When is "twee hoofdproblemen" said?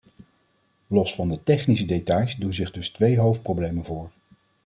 2.89-3.85